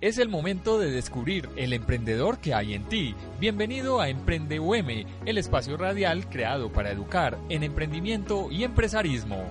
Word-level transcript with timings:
Es 0.00 0.18
el 0.18 0.28
momento 0.28 0.78
de 0.78 0.92
descubrir 0.92 1.48
el 1.56 1.72
emprendedor 1.72 2.38
que 2.38 2.54
hay 2.54 2.74
en 2.74 2.88
ti. 2.88 3.16
Bienvenido 3.40 4.00
a 4.00 4.08
Emprende 4.08 4.60
UM, 4.60 5.04
el 5.26 5.38
espacio 5.38 5.76
radial 5.76 6.28
creado 6.30 6.70
para 6.70 6.92
educar 6.92 7.36
en 7.48 7.64
emprendimiento 7.64 8.48
y 8.48 8.62
empresarismo. 8.62 9.42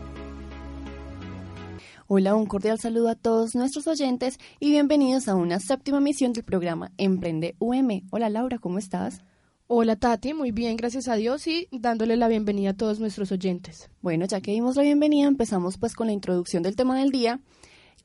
Hola, 2.07 2.33
un 2.35 2.45
cordial 2.45 2.79
saludo 2.79 3.09
a 3.09 3.15
todos 3.15 3.55
nuestros 3.55 3.87
oyentes 3.87 4.37
y 4.61 4.69
bienvenidos 4.69 5.27
a 5.27 5.35
una 5.35 5.59
séptima 5.59 5.97
emisión 5.97 6.31
del 6.31 6.45
programa 6.45 6.93
Emprende 6.97 7.57
UM. 7.59 8.03
Hola 8.09 8.29
Laura, 8.29 8.57
¿cómo 8.57 8.79
estás? 8.79 9.19
Hola 9.67 9.97
Tati, 9.97 10.33
muy 10.33 10.53
bien, 10.53 10.77
gracias 10.77 11.09
a 11.09 11.15
Dios 11.15 11.45
y 11.45 11.67
dándole 11.73 12.15
la 12.15 12.29
bienvenida 12.29 12.69
a 12.69 12.77
todos 12.77 13.01
nuestros 13.01 13.33
oyentes. 13.33 13.89
Bueno, 14.01 14.25
ya 14.25 14.39
que 14.39 14.51
dimos 14.51 14.77
la 14.77 14.83
bienvenida, 14.83 15.27
empezamos 15.27 15.77
pues 15.77 15.93
con 15.93 16.07
la 16.07 16.13
introducción 16.13 16.63
del 16.63 16.77
tema 16.77 16.97
del 16.97 17.11
día 17.11 17.41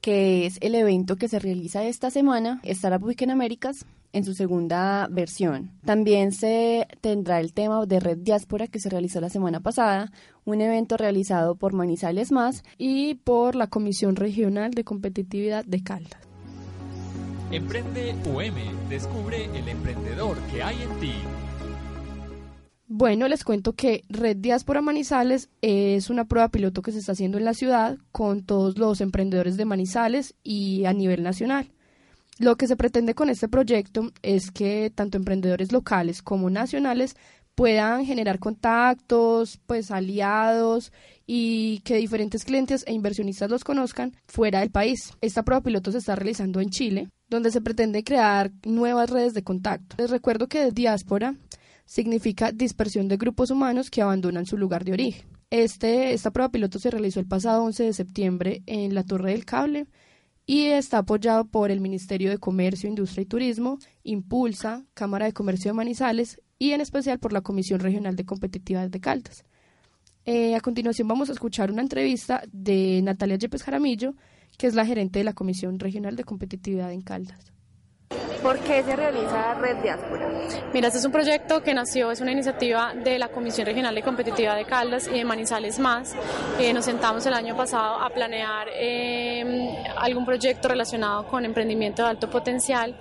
que 0.03 0.47
es 0.47 0.59
el 0.61 0.75
evento 0.75 1.17
que 1.17 1.29
se 1.29 1.39
realiza 1.39 1.85
esta 1.85 2.11
semana, 2.11 2.61
Startup 2.65 3.03
Week 3.07 3.23
en 3.23 3.31
Américas, 3.31 3.87
en 4.13 4.25
su 4.25 4.35
segunda 4.35 5.07
versión. 5.11 5.71
También 5.85 6.33
se 6.33 6.89
tendrá 7.01 7.41
el 7.41 7.55
tema 7.55 7.87
de 7.87 8.01
Red 8.01 8.19
Diáspora 8.19 8.67
que 8.67 8.81
se 8.81 8.91
realizó 8.91 9.21
la 9.21 9.31
semana 9.31 9.61
pasada, 9.61 10.13
un 10.45 10.61
evento 10.61 10.97
realizado 10.97 11.55
por 11.55 11.73
Manizales 11.73 12.33
Más 12.33 12.65
y 12.77 13.15
por 13.15 13.55
la 13.55 13.69
Comisión 13.69 14.17
Regional 14.17 14.73
de 14.73 14.85
Competitividad 14.85 15.65
de 15.65 15.83
Caldas. 15.83 16.21
Emprende 17.53 18.15
UM, 18.27 18.89
descubre 18.89 19.45
el 19.55 19.69
emprendedor 19.69 20.37
que 20.51 20.63
hay 20.63 20.83
en 20.83 21.01
ti. 21.01 21.13
Bueno, 23.03 23.27
les 23.27 23.43
cuento 23.43 23.73
que 23.73 24.05
Red 24.09 24.37
Diáspora 24.37 24.81
Manizales 24.81 25.49
es 25.61 26.09
una 26.09 26.27
prueba 26.27 26.51
piloto 26.51 26.83
que 26.83 26.93
se 26.93 27.01
está 27.01 27.11
haciendo 27.11 27.37
en 27.37 27.45
la 27.45 27.53
ciudad 27.53 27.99
con 28.13 28.45
todos 28.45 28.79
los 28.79 29.01
emprendedores 29.01 29.57
de 29.57 29.65
Manizales 29.65 30.37
y 30.45 30.85
a 30.85 30.93
nivel 30.93 31.25
nacional. 31.25 31.73
Lo 32.39 32.55
que 32.55 32.69
se 32.69 32.77
pretende 32.77 33.17
con 33.17 33.29
este 33.29 33.49
proyecto 33.49 34.13
es 34.23 34.53
que 34.53 34.93
tanto 34.95 35.17
emprendedores 35.17 35.73
locales 35.73 36.23
como 36.23 36.49
nacionales 36.49 37.17
puedan 37.57 38.07
generar 38.07 38.39
contactos, 38.39 39.59
pues 39.67 39.91
aliados 39.91 40.93
y 41.27 41.81
que 41.81 41.97
diferentes 41.97 42.45
clientes 42.45 42.85
e 42.87 42.93
inversionistas 42.93 43.51
los 43.51 43.65
conozcan 43.65 44.13
fuera 44.29 44.61
del 44.61 44.71
país. 44.71 45.13
Esta 45.21 45.43
prueba 45.43 45.65
piloto 45.65 45.91
se 45.91 45.99
está 45.99 46.15
realizando 46.15 46.61
en 46.61 46.71
Chile, 46.71 47.09
donde 47.29 47.51
se 47.51 47.61
pretende 47.61 48.05
crear 48.05 48.53
nuevas 48.65 49.11
redes 49.11 49.35
de 49.35 49.43
contacto. 49.43 49.97
Les 49.99 50.09
recuerdo 50.09 50.47
que 50.47 50.71
Diáspora 50.71 51.35
significa 51.93 52.53
dispersión 52.53 53.07
de 53.07 53.19
grupos 53.19 53.51
humanos 53.51 53.91
que 53.91 54.01
abandonan 54.01 54.47
su 54.47 54.57
lugar 54.57 54.83
de 54.83 54.95
origen. 54.95 55.27
Este, 55.51 56.15
esta 56.15 56.31
prueba 56.31 56.51
piloto 56.51 56.79
se 56.79 56.91
realizó 56.91 57.21
el 57.21 57.27
pasado 57.27 57.63
11 57.65 57.85
de 57.85 57.93
septiembre 57.93 58.63
en 58.65 58.95
la 58.95 59.05
Torre 59.05 59.33
del 59.33 59.45
Cable 59.45 59.87
y 60.47 60.69
está 60.69 60.99
apoyado 60.99 61.45
por 61.45 61.71
el 61.71 61.83
Ministerio 61.83 62.31
de 62.31 62.39
Comercio, 62.39 62.89
Industria 62.89 63.25
y 63.25 63.27
Turismo, 63.27 63.79
Impulsa, 64.05 64.87
Cámara 64.95 65.27
de 65.27 65.35
Comercio 65.35 65.69
de 65.69 65.75
Manizales 65.75 66.41
y 66.59 66.71
en 66.71 66.81
especial 66.81 67.19
por 67.19 67.35
la 67.35 67.43
Comisión 67.43 67.79
Regional 67.79 68.17
de 68.17 68.25
Competitividad 68.25 68.89
de 68.89 69.01
Caldas. 69.01 69.45
Eh, 70.25 70.55
a 70.55 70.61
continuación 70.63 71.09
vamos 71.09 71.29
a 71.29 71.35
escuchar 71.35 71.71
una 71.71 71.83
entrevista 71.83 72.43
de 72.51 73.03
Natalia 73.03 73.37
Yepes 73.37 73.65
Jaramillo, 73.65 74.15
que 74.57 74.67
es 74.67 74.75
la 74.75 74.87
gerente 74.87 75.19
de 75.19 75.27
la 75.27 75.35
Comisión 75.35 75.79
Regional 75.79 76.17
de 76.17 76.25
Competitividad 76.25 76.91
en 76.91 77.03
Caldas. 77.03 77.53
¿Por 78.43 78.59
qué 78.59 78.83
se 78.83 78.97
realiza 78.97 79.55
Red 79.55 79.77
Diáspora? 79.83 80.29
Mira, 80.73 80.89
este 80.89 80.99
es 80.99 81.05
un 81.05 81.13
proyecto 81.13 81.63
que 81.63 81.75
nació, 81.75 82.11
es 82.11 82.21
una 82.21 82.33
iniciativa 82.33 82.93
de 82.95 83.19
la 83.19 83.29
Comisión 83.29 83.67
Regional 83.67 83.95
de 83.95 84.03
Competitividad 84.03 84.57
de 84.57 84.65
Caldas 84.65 85.07
y 85.07 85.19
de 85.19 85.25
Manizales 85.25 85.79
Más. 85.79 86.15
Eh, 86.59 86.73
nos 86.73 86.87
sentamos 86.87 87.25
el 87.27 87.35
año 87.35 87.57
pasado 87.57 88.01
a 88.01 88.11
planear 88.11 88.69
eh, 88.75 89.77
algún 89.97 90.25
proyecto 90.25 90.69
relacionado 90.69 91.27
con 91.29 91.45
emprendimiento 91.45 92.03
de 92.03 92.09
alto 92.09 92.29
potencial 92.31 92.97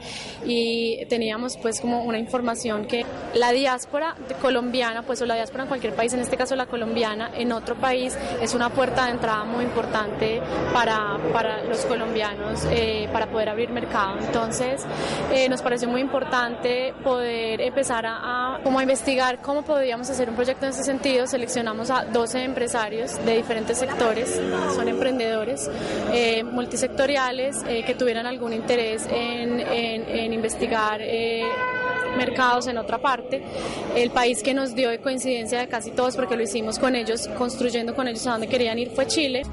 y 0.45 1.05
teníamos 1.07 1.57
pues 1.57 1.81
como 1.81 2.03
una 2.03 2.19
información 2.19 2.85
que 2.85 3.05
la 3.33 3.51
diáspora 3.51 4.15
colombiana, 4.41 5.01
pues 5.03 5.21
o 5.21 5.25
la 5.25 5.35
diáspora 5.35 5.63
en 5.63 5.69
cualquier 5.69 5.95
país, 5.95 6.13
en 6.13 6.19
este 6.19 6.37
caso 6.37 6.55
la 6.55 6.67
colombiana, 6.67 7.31
en 7.33 7.51
otro 7.51 7.75
país 7.75 8.17
es 8.41 8.53
una 8.53 8.69
puerta 8.69 9.05
de 9.05 9.11
entrada 9.11 9.43
muy 9.45 9.63
importante 9.63 10.41
para, 10.73 11.17
para 11.33 11.63
los 11.63 11.85
colombianos 11.85 12.65
eh, 12.69 13.09
para 13.11 13.27
poder 13.27 13.49
abrir 13.49 13.69
mercado. 13.69 14.17
Entonces, 14.19 14.85
eh, 15.33 15.47
nos 15.49 15.61
pareció 15.61 15.87
muy 15.87 16.01
importante 16.01 16.93
poder 17.03 17.61
empezar 17.61 18.05
a, 18.05 18.59
como 18.63 18.81
investigar 18.81 19.39
cómo 19.41 19.63
podríamos 19.63 20.09
hacer 20.09 20.29
un 20.29 20.35
proyecto 20.35 20.65
en 20.65 20.71
ese 20.71 20.83
sentido. 20.83 21.27
Seleccionamos 21.27 21.89
a 21.89 22.05
12 22.05 22.43
empresarios 22.43 23.23
de 23.25 23.37
diferentes 23.37 23.77
sectores, 23.77 24.41
son 24.75 24.87
emprendedores 24.87 25.69
eh, 26.11 26.43
multisectoriales 26.43 27.63
eh, 27.67 27.83
que 27.85 27.95
tuvieran 27.95 28.25
algún 28.25 28.53
interés 28.53 29.07
en, 29.09 29.59
en, 29.59 30.09
en 30.09 30.33
investigar 30.33 31.01
mercados 32.17 32.67
en 32.67 32.77
otra 32.77 32.97
parte. 32.97 33.41
El 33.95 34.11
país 34.11 34.43
que 34.43 34.53
nos 34.53 34.75
dio 34.75 34.89
de 34.89 34.99
coincidencia 34.99 35.59
de 35.59 35.67
casi 35.67 35.91
todos, 35.91 36.15
porque 36.15 36.35
lo 36.35 36.43
hicimos 36.43 36.77
con 36.79 36.95
ellos, 36.95 37.27
construyendo 37.37 37.95
con 37.95 38.07
ellos 38.07 38.25
a 38.27 38.31
donde 38.31 38.47
querían 38.47 38.77
ir, 38.79 38.89
fue 38.91 39.07
Chile. 39.07 39.43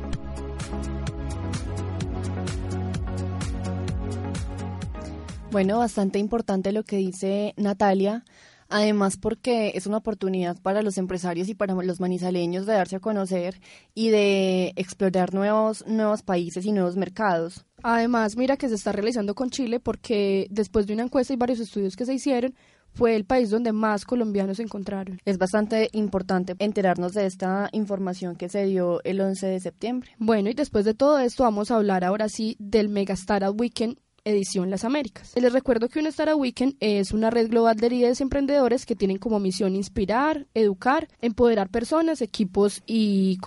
Bueno, 5.50 5.78
bastante 5.78 6.18
importante 6.18 6.72
lo 6.72 6.84
que 6.84 6.98
dice 6.98 7.54
Natalia. 7.56 8.22
Además, 8.68 9.16
porque 9.16 9.72
es 9.74 9.86
una 9.86 9.96
oportunidad 9.96 10.60
para 10.60 10.82
los 10.82 10.98
empresarios 10.98 11.48
y 11.48 11.54
para 11.54 11.74
los 11.74 12.00
manizaleños 12.00 12.66
de 12.66 12.74
darse 12.74 12.96
a 12.96 13.00
conocer 13.00 13.58
y 13.94 14.10
de 14.10 14.74
explorar 14.76 15.32
nuevos, 15.32 15.86
nuevos 15.86 16.22
países 16.22 16.66
y 16.66 16.72
nuevos 16.72 16.96
mercados. 16.96 17.64
Además, 17.82 18.36
mira 18.36 18.58
que 18.58 18.68
se 18.68 18.74
está 18.74 18.92
realizando 18.92 19.34
con 19.34 19.48
Chile 19.48 19.80
porque 19.80 20.48
después 20.50 20.86
de 20.86 20.92
una 20.92 21.04
encuesta 21.04 21.32
y 21.32 21.36
varios 21.36 21.60
estudios 21.60 21.96
que 21.96 22.04
se 22.04 22.12
hicieron, 22.12 22.54
fue 22.92 23.16
el 23.16 23.24
país 23.24 23.48
donde 23.48 23.72
más 23.72 24.04
colombianos 24.04 24.58
se 24.58 24.64
encontraron. 24.64 25.18
Es 25.24 25.38
bastante 25.38 25.88
importante 25.92 26.54
enterarnos 26.58 27.12
de 27.12 27.24
esta 27.24 27.70
información 27.72 28.36
que 28.36 28.50
se 28.50 28.64
dio 28.66 29.02
el 29.04 29.20
11 29.20 29.46
de 29.46 29.60
septiembre. 29.60 30.10
Bueno, 30.18 30.50
y 30.50 30.54
después 30.54 30.84
de 30.84 30.94
todo 30.94 31.18
esto 31.20 31.44
vamos 31.44 31.70
a 31.70 31.76
hablar 31.76 32.04
ahora 32.04 32.28
sí 32.28 32.56
del 32.58 32.90
Mega 32.90 33.14
Startup 33.14 33.58
Weekend 33.58 33.98
edición 34.28 34.70
Las 34.70 34.84
Américas. 34.84 35.32
Les 35.36 35.52
recuerdo 35.52 35.88
que 35.88 35.98
un 35.98 36.06
Startup 36.06 36.38
Weekend 36.38 36.76
es 36.80 37.12
una 37.12 37.30
red 37.30 37.48
global 37.48 37.76
de 37.76 37.90
líderes 37.90 38.20
emprendedores 38.20 38.86
que 38.86 38.96
tienen 38.96 39.18
como 39.18 39.40
misión 39.40 39.74
inspirar, 39.74 40.46
educar, 40.54 41.08
empoderar 41.20 41.68
personas, 41.70 42.22
equipos 42.22 42.82
y, 42.86 43.38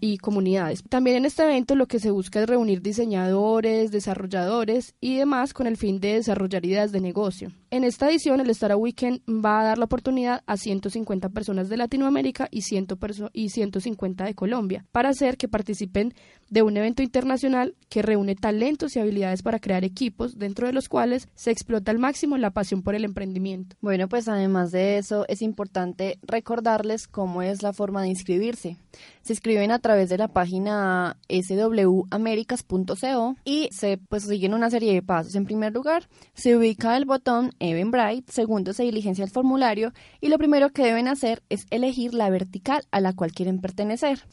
y 0.00 0.18
comunidades. 0.18 0.82
También 0.88 1.16
en 1.18 1.24
este 1.26 1.44
evento 1.44 1.74
lo 1.74 1.86
que 1.86 1.98
se 1.98 2.10
busca 2.10 2.40
es 2.40 2.48
reunir 2.48 2.82
diseñadores, 2.82 3.90
desarrolladores 3.90 4.94
y 5.00 5.16
demás 5.16 5.52
con 5.52 5.66
el 5.66 5.76
fin 5.76 6.00
de 6.00 6.14
desarrollar 6.14 6.64
ideas 6.64 6.92
de 6.92 7.00
negocio. 7.00 7.52
En 7.74 7.82
esta 7.82 8.08
edición, 8.08 8.38
el 8.38 8.50
Startup 8.50 8.80
Weekend 8.80 9.20
va 9.28 9.58
a 9.58 9.64
dar 9.64 9.78
la 9.78 9.86
oportunidad 9.86 10.44
a 10.46 10.56
150 10.56 11.30
personas 11.30 11.68
de 11.68 11.76
Latinoamérica 11.76 12.46
y, 12.52 12.62
100 12.62 12.86
y 13.32 13.48
150 13.48 14.24
de 14.24 14.34
Colombia 14.36 14.86
para 14.92 15.08
hacer 15.08 15.36
que 15.36 15.48
participen 15.48 16.14
de 16.50 16.62
un 16.62 16.76
evento 16.76 17.02
internacional 17.02 17.74
que 17.88 18.02
reúne 18.02 18.36
talentos 18.36 18.94
y 18.94 19.00
habilidades 19.00 19.42
para 19.42 19.58
crear 19.58 19.82
equipos, 19.82 20.38
dentro 20.38 20.68
de 20.68 20.72
los 20.72 20.88
cuales 20.88 21.26
se 21.34 21.50
explota 21.50 21.90
al 21.90 21.98
máximo 21.98 22.38
la 22.38 22.52
pasión 22.52 22.82
por 22.82 22.94
el 22.94 23.04
emprendimiento. 23.04 23.74
Bueno, 23.80 24.08
pues 24.08 24.28
además 24.28 24.70
de 24.70 24.98
eso, 24.98 25.24
es 25.26 25.42
importante 25.42 26.20
recordarles 26.22 27.08
cómo 27.08 27.42
es 27.42 27.64
la 27.64 27.72
forma 27.72 28.02
de 28.02 28.08
inscribirse. 28.08 28.76
Se 29.24 29.32
inscriben 29.32 29.70
a 29.70 29.78
través 29.78 30.10
de 30.10 30.18
la 30.18 30.28
página 30.28 31.16
swamericas.co 31.30 33.36
y 33.42 33.70
se 33.72 33.96
pues 33.96 34.24
siguen 34.24 34.52
una 34.52 34.68
serie 34.68 34.92
de 34.92 35.00
pasos. 35.00 35.34
En 35.34 35.46
primer 35.46 35.72
lugar, 35.72 36.10
se 36.34 36.54
ubica 36.54 36.94
el 36.98 37.06
botón 37.06 37.52
Eventbrite, 37.58 38.30
segundo 38.30 38.74
se 38.74 38.82
diligencia 38.82 39.24
el 39.24 39.30
formulario 39.30 39.94
y 40.20 40.28
lo 40.28 40.36
primero 40.36 40.68
que 40.70 40.84
deben 40.84 41.08
hacer 41.08 41.42
es 41.48 41.66
elegir 41.70 42.12
la 42.12 42.28
vertical 42.28 42.84
a 42.90 43.00
la 43.00 43.14
cual 43.14 43.32
quieren 43.32 43.62
pertenecer. 43.62 44.26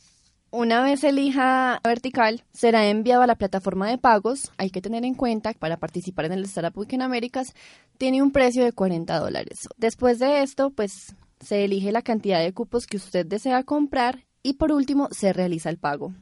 Una 0.50 0.84
vez 0.84 1.06
elija 1.06 1.80
vertical, 1.82 2.44
será 2.52 2.90
enviado 2.90 3.22
a 3.22 3.28
la 3.28 3.38
plataforma 3.38 3.90
de 3.90 3.98
pagos. 3.98 4.52
Hay 4.58 4.72
que 4.72 4.82
tener 4.82 5.06
en 5.06 5.14
cuenta 5.14 5.54
que 5.54 5.60
para 5.60 5.78
participar 5.78 6.26
en 6.26 6.34
el 6.34 6.44
Startup 6.44 6.78
Week 6.78 6.92
en 6.92 7.02
Américas 7.02 7.54
tiene 7.98 8.22
un 8.22 8.34
precio 8.34 8.66
de 8.66 8.74
40 8.74 9.18
dólares. 9.18 9.70
Después 9.78 10.20
de 10.20 10.44
esto, 10.44 10.72
pues 10.72 11.16
se 11.40 11.64
elige 11.64 11.94
la 11.94 12.02
cantidad 12.02 12.42
de 12.42 12.52
cupos 12.52 12.86
que 12.86 12.98
usted 12.98 13.26
desea 13.26 13.64
comprar 13.64 14.26
y 14.44 14.54
por 14.54 14.72
último 14.72 15.08
se 15.12 15.34
realiza 15.34 15.70
el 15.70 15.78
pago. 15.78 16.14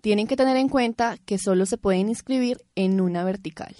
Tienen 0.00 0.26
que 0.26 0.36
tener 0.36 0.56
en 0.56 0.68
cuenta 0.68 1.16
que 1.24 1.38
solo 1.38 1.66
se 1.66 1.78
pueden 1.78 2.08
inscribir 2.08 2.58
en 2.74 3.00
una 3.00 3.24
vertical. 3.24 3.74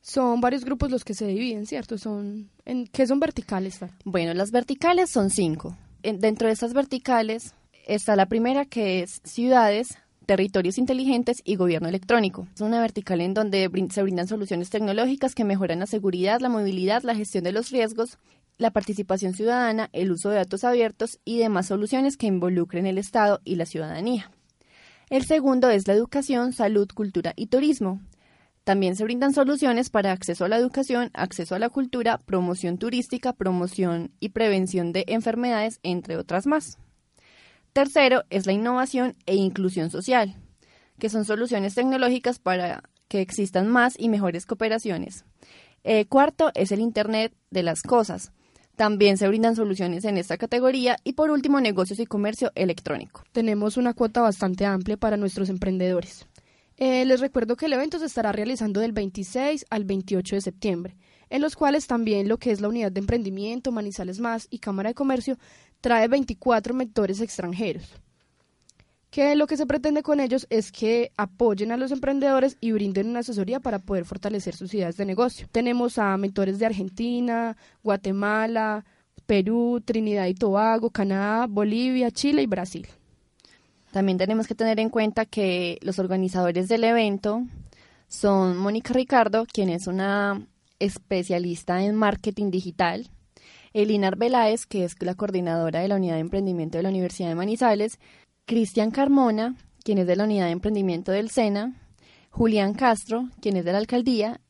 Son 0.00 0.40
varios 0.40 0.64
grupos 0.64 0.90
los 0.90 1.04
que 1.04 1.14
se 1.14 1.26
dividen, 1.26 1.66
¿cierto? 1.66 1.98
Son, 1.98 2.50
¿en 2.64 2.86
¿Qué 2.86 3.06
son 3.06 3.20
verticales? 3.20 3.80
Bueno, 4.04 4.32
las 4.32 4.52
verticales 4.52 5.10
son 5.10 5.30
cinco. 5.30 5.76
dentro 6.02 6.46
de 6.46 6.54
estas 6.54 6.72
verticales 6.72 7.54
está 7.86 8.16
la 8.16 8.26
primera 8.26 8.64
que 8.64 9.02
es 9.02 9.20
ciudades, 9.24 9.98
territorios 10.24 10.78
inteligentes 10.78 11.38
y 11.42 11.56
gobierno 11.56 11.88
electrónico. 11.88 12.46
Es 12.54 12.60
una 12.60 12.80
vertical 12.80 13.20
en 13.20 13.34
donde 13.34 13.70
se 13.90 14.02
brindan 14.02 14.28
soluciones 14.28 14.70
tecnológicas 14.70 15.34
que 15.34 15.44
mejoran 15.44 15.80
la 15.80 15.86
seguridad, 15.86 16.40
la 16.40 16.50
movilidad, 16.50 17.02
la 17.02 17.14
gestión 17.14 17.44
de 17.44 17.52
los 17.52 17.70
riesgos, 17.70 18.18
la 18.58 18.72
participación 18.72 19.34
ciudadana, 19.34 19.88
el 19.92 20.10
uso 20.10 20.30
de 20.30 20.36
datos 20.36 20.64
abiertos 20.64 21.20
y 21.24 21.38
demás 21.38 21.66
soluciones 21.66 22.16
que 22.16 22.26
involucren 22.26 22.86
el 22.86 22.98
Estado 22.98 23.40
y 23.44 23.54
la 23.54 23.66
ciudadanía. 23.66 24.30
El 25.10 25.24
segundo 25.24 25.70
es 25.70 25.88
la 25.88 25.94
educación, 25.94 26.52
salud, 26.52 26.88
cultura 26.92 27.32
y 27.36 27.46
turismo. 27.46 28.00
También 28.64 28.96
se 28.96 29.04
brindan 29.04 29.32
soluciones 29.32 29.88
para 29.88 30.12
acceso 30.12 30.44
a 30.44 30.48
la 30.48 30.58
educación, 30.58 31.10
acceso 31.14 31.54
a 31.54 31.58
la 31.58 31.70
cultura, 31.70 32.18
promoción 32.18 32.76
turística, 32.76 33.32
promoción 33.32 34.10
y 34.20 34.30
prevención 34.30 34.92
de 34.92 35.04
enfermedades, 35.06 35.80
entre 35.82 36.18
otras 36.18 36.46
más. 36.46 36.76
Tercero 37.72 38.24
es 38.28 38.44
la 38.44 38.52
innovación 38.52 39.16
e 39.24 39.36
inclusión 39.36 39.90
social, 39.90 40.34
que 40.98 41.08
son 41.08 41.24
soluciones 41.24 41.74
tecnológicas 41.74 42.38
para 42.38 42.82
que 43.08 43.22
existan 43.22 43.68
más 43.68 43.94
y 43.98 44.08
mejores 44.10 44.44
cooperaciones. 44.44 45.24
Eh, 45.84 46.06
cuarto 46.06 46.50
es 46.54 46.72
el 46.72 46.80
Internet 46.80 47.32
de 47.50 47.62
las 47.62 47.82
Cosas. 47.82 48.32
También 48.78 49.18
se 49.18 49.26
brindan 49.26 49.56
soluciones 49.56 50.04
en 50.04 50.18
esta 50.18 50.38
categoría. 50.38 50.98
Y 51.02 51.14
por 51.14 51.32
último, 51.32 51.60
negocios 51.60 51.98
y 51.98 52.06
comercio 52.06 52.52
electrónico. 52.54 53.24
Tenemos 53.32 53.76
una 53.76 53.92
cuota 53.92 54.20
bastante 54.20 54.66
amplia 54.66 54.96
para 54.96 55.16
nuestros 55.16 55.48
emprendedores. 55.48 56.28
Eh, 56.76 57.04
les 57.04 57.18
recuerdo 57.18 57.56
que 57.56 57.66
el 57.66 57.72
evento 57.72 57.98
se 57.98 58.06
estará 58.06 58.30
realizando 58.30 58.78
del 58.78 58.92
26 58.92 59.66
al 59.68 59.82
28 59.82 60.36
de 60.36 60.40
septiembre, 60.40 60.96
en 61.28 61.42
los 61.42 61.56
cuales 61.56 61.88
también 61.88 62.28
lo 62.28 62.38
que 62.38 62.52
es 62.52 62.60
la 62.60 62.68
unidad 62.68 62.92
de 62.92 63.00
emprendimiento, 63.00 63.72
Manizales 63.72 64.20
Más 64.20 64.46
y 64.48 64.60
Cámara 64.60 64.90
de 64.90 64.94
Comercio 64.94 65.38
trae 65.80 66.06
24 66.06 66.72
mentores 66.72 67.20
extranjeros. 67.20 67.96
Que 69.10 69.34
lo 69.36 69.46
que 69.46 69.56
se 69.56 69.66
pretende 69.66 70.02
con 70.02 70.20
ellos 70.20 70.46
es 70.50 70.70
que 70.70 71.12
apoyen 71.16 71.72
a 71.72 71.78
los 71.78 71.92
emprendedores 71.92 72.58
y 72.60 72.72
brinden 72.72 73.08
una 73.08 73.20
asesoría 73.20 73.58
para 73.58 73.78
poder 73.78 74.04
fortalecer 74.04 74.54
sus 74.54 74.74
ideas 74.74 74.96
de 74.96 75.06
negocio. 75.06 75.48
Tenemos 75.50 75.98
a 75.98 76.16
mentores 76.18 76.58
de 76.58 76.66
Argentina, 76.66 77.56
Guatemala, 77.82 78.84
Perú, 79.26 79.82
Trinidad 79.84 80.26
y 80.26 80.34
Tobago, 80.34 80.90
Canadá, 80.90 81.46
Bolivia, 81.46 82.10
Chile 82.10 82.42
y 82.42 82.46
Brasil. 82.46 82.86
También 83.92 84.18
tenemos 84.18 84.46
que 84.46 84.54
tener 84.54 84.78
en 84.80 84.90
cuenta 84.90 85.24
que 85.24 85.78
los 85.82 85.98
organizadores 85.98 86.68
del 86.68 86.84
evento 86.84 87.42
son 88.08 88.58
Mónica 88.58 88.92
Ricardo, 88.92 89.46
quien 89.50 89.70
es 89.70 89.86
una 89.86 90.46
especialista 90.78 91.82
en 91.82 91.94
marketing 91.94 92.50
digital, 92.50 93.10
Elinar 93.72 94.16
Veláez, 94.16 94.66
que 94.66 94.84
es 94.84 94.94
la 95.02 95.14
coordinadora 95.14 95.80
de 95.80 95.88
la 95.88 95.96
Unidad 95.96 96.14
de 96.14 96.20
Emprendimiento 96.20 96.78
de 96.78 96.82
la 96.82 96.88
Universidad 96.90 97.28
de 97.28 97.34
Manizales, 97.34 97.98
Cristian 98.48 98.90
Carmona, 98.90 99.56
quien 99.84 99.98
es 99.98 100.06
de 100.06 100.16
la 100.16 100.24
Unidad 100.24 100.46
de 100.46 100.52
Emprendimiento 100.52 101.12
del 101.12 101.28
SENA, 101.28 101.74
Julián 102.30 102.72
Castro, 102.72 103.28
quien 103.42 103.58
es 103.58 103.64
de 103.66 103.72
la 103.72 103.78
Alcaldía, 103.78 104.40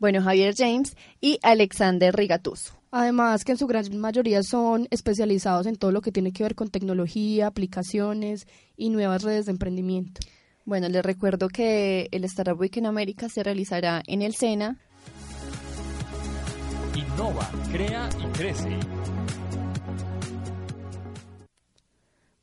bueno, 0.00 0.20
Javier 0.22 0.56
James 0.58 0.96
y 1.20 1.38
Alexander 1.44 2.12
Rigatuso. 2.12 2.74
Además 2.90 3.44
que 3.44 3.52
en 3.52 3.58
su 3.58 3.68
gran 3.68 3.96
mayoría 3.96 4.42
son 4.42 4.88
especializados 4.90 5.66
en 5.66 5.76
todo 5.76 5.92
lo 5.92 6.00
que 6.00 6.10
tiene 6.10 6.32
que 6.32 6.42
ver 6.42 6.56
con 6.56 6.68
tecnología, 6.68 7.46
aplicaciones 7.46 8.48
y 8.76 8.90
nuevas 8.90 9.22
redes 9.22 9.46
de 9.46 9.52
emprendimiento. 9.52 10.20
Bueno, 10.64 10.88
les 10.88 11.04
recuerdo 11.04 11.48
que 11.48 12.08
el 12.10 12.24
Startup 12.24 12.58
Week 12.58 12.76
en 12.76 12.86
América 12.86 13.28
se 13.28 13.44
realizará 13.44 14.02
en 14.08 14.22
el 14.22 14.34
SENA. 14.34 14.78
Innova, 16.96 17.48
crea 17.70 18.08
y 18.18 18.26
crece. 18.36 18.80